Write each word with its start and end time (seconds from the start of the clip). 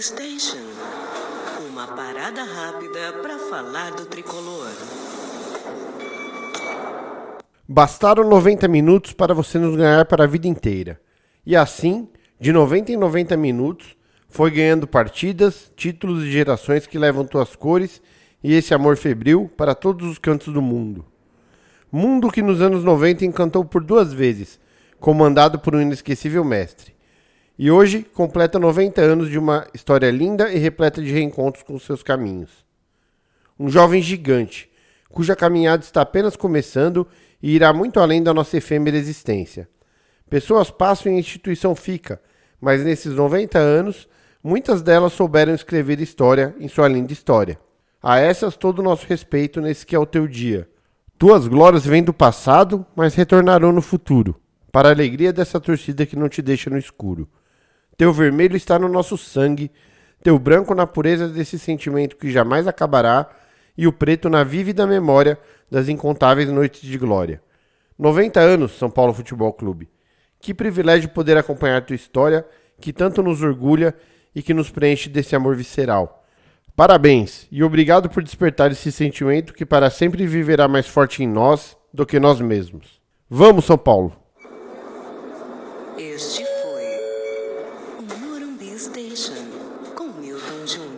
Station. 0.00 0.58
Uma 1.68 1.88
parada 1.88 2.44
rápida 2.44 3.14
para 3.20 3.36
falar 3.36 3.90
do 3.90 4.06
tricolor. 4.06 4.70
Bastaram 7.66 8.22
90 8.28 8.68
minutos 8.68 9.12
para 9.12 9.34
você 9.34 9.58
nos 9.58 9.74
ganhar 9.74 10.04
para 10.04 10.22
a 10.22 10.26
vida 10.26 10.46
inteira. 10.46 11.00
E 11.44 11.56
assim, 11.56 12.08
de 12.38 12.52
90 12.52 12.92
em 12.92 12.96
90 12.96 13.36
minutos, 13.36 13.96
foi 14.28 14.52
ganhando 14.52 14.86
partidas, 14.86 15.72
títulos 15.74 16.22
e 16.22 16.30
gerações 16.30 16.86
que 16.86 16.96
levam 16.96 17.24
tuas 17.24 17.56
cores 17.56 18.00
e 18.42 18.54
esse 18.54 18.72
amor 18.72 18.96
febril 18.96 19.50
para 19.56 19.74
todos 19.74 20.08
os 20.08 20.18
cantos 20.18 20.54
do 20.54 20.62
mundo. 20.62 21.04
Mundo 21.90 22.30
que 22.30 22.40
nos 22.40 22.62
anos 22.62 22.84
90 22.84 23.24
encantou 23.24 23.64
por 23.64 23.82
duas 23.82 24.12
vezes, 24.12 24.60
comandado 25.00 25.58
por 25.58 25.74
um 25.74 25.80
inesquecível 25.80 26.44
mestre. 26.44 26.97
E 27.58 27.72
hoje 27.72 28.06
completa 28.14 28.56
90 28.56 29.00
anos 29.00 29.28
de 29.28 29.36
uma 29.36 29.66
história 29.74 30.08
linda 30.12 30.48
e 30.52 30.58
repleta 30.58 31.02
de 31.02 31.10
reencontros 31.10 31.64
com 31.64 31.76
seus 31.76 32.04
caminhos. 32.04 32.64
Um 33.58 33.68
jovem 33.68 34.00
gigante, 34.00 34.70
cuja 35.10 35.34
caminhada 35.34 35.82
está 35.82 36.02
apenas 36.02 36.36
começando 36.36 37.04
e 37.42 37.56
irá 37.56 37.72
muito 37.72 37.98
além 37.98 38.22
da 38.22 38.32
nossa 38.32 38.58
efêmera 38.58 38.96
existência. 38.96 39.68
Pessoas 40.30 40.70
passam 40.70 41.10
e 41.10 41.16
a 41.16 41.18
instituição 41.18 41.74
fica, 41.74 42.22
mas 42.60 42.84
nesses 42.84 43.12
90 43.12 43.58
anos, 43.58 44.08
muitas 44.40 44.80
delas 44.80 45.12
souberam 45.12 45.52
escrever 45.52 46.00
história 46.00 46.54
em 46.60 46.68
sua 46.68 46.86
linda 46.86 47.12
história. 47.12 47.58
A 48.00 48.20
essas 48.20 48.56
todo 48.56 48.78
o 48.78 48.84
nosso 48.84 49.04
respeito 49.04 49.60
nesse 49.60 49.84
que 49.84 49.96
é 49.96 49.98
o 49.98 50.06
teu 50.06 50.28
dia. 50.28 50.68
Tuas 51.18 51.48
glórias 51.48 51.84
vêm 51.84 52.04
do 52.04 52.12
passado, 52.14 52.86
mas 52.94 53.16
retornarão 53.16 53.72
no 53.72 53.82
futuro, 53.82 54.40
para 54.70 54.90
a 54.90 54.92
alegria 54.92 55.32
dessa 55.32 55.58
torcida 55.58 56.06
que 56.06 56.14
não 56.14 56.28
te 56.28 56.40
deixa 56.40 56.70
no 56.70 56.78
escuro. 56.78 57.28
Teu 57.98 58.12
vermelho 58.12 58.56
está 58.56 58.78
no 58.78 58.88
nosso 58.88 59.18
sangue, 59.18 59.72
teu 60.22 60.38
branco 60.38 60.72
na 60.72 60.86
pureza 60.86 61.28
desse 61.28 61.58
sentimento 61.58 62.16
que 62.16 62.30
jamais 62.30 62.68
acabará, 62.68 63.28
e 63.76 63.88
o 63.88 63.92
preto 63.92 64.30
na 64.30 64.44
vívida 64.44 64.86
memória 64.86 65.36
das 65.68 65.88
incontáveis 65.88 66.48
noites 66.48 66.80
de 66.80 66.96
glória. 66.96 67.42
90 67.98 68.38
anos, 68.38 68.78
São 68.78 68.88
Paulo 68.88 69.12
Futebol 69.12 69.52
Clube. 69.52 69.88
Que 70.40 70.54
privilégio 70.54 71.08
poder 71.08 71.36
acompanhar 71.36 71.84
tua 71.84 71.96
história, 71.96 72.46
que 72.80 72.92
tanto 72.92 73.20
nos 73.20 73.42
orgulha 73.42 73.92
e 74.32 74.42
que 74.42 74.54
nos 74.54 74.70
preenche 74.70 75.08
desse 75.08 75.34
amor 75.34 75.56
visceral. 75.56 76.24
Parabéns 76.76 77.48
e 77.50 77.64
obrigado 77.64 78.08
por 78.08 78.22
despertar 78.22 78.70
esse 78.70 78.92
sentimento 78.92 79.52
que 79.52 79.66
para 79.66 79.90
sempre 79.90 80.24
viverá 80.24 80.68
mais 80.68 80.86
forte 80.86 81.24
em 81.24 81.26
nós 81.26 81.76
do 81.92 82.06
que 82.06 82.20
nós 82.20 82.40
mesmos. 82.40 83.00
Vamos, 83.28 83.64
São 83.64 83.76
Paulo! 83.76 84.16
Playstation 88.78 89.34
com 89.96 90.06
Milton 90.20 90.64
Júnior. 90.64 90.97